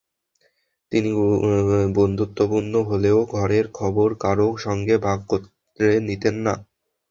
[0.91, 1.09] তিনি
[1.95, 5.19] বন্ধুত্বপূর্ণ হলেও ঘরের খবর কারও সঙ্গে ভাগ
[5.29, 6.53] করে নিতেন না।